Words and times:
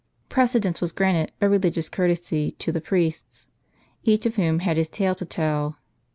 Precedence 0.29 0.81
was 0.81 0.91
granted, 0.91 1.31
by 1.39 1.45
religious 1.45 1.87
courtesy, 1.87 2.53
to 2.57 2.71
the 2.71 2.81
priests; 2.81 3.45
each 4.03 4.25
of 4.25 4.35
whom 4.35 4.57
had 4.57 4.75
his 4.77 4.89
tale 4.89 5.13
to 5.13 5.25
tell. 5.25 5.77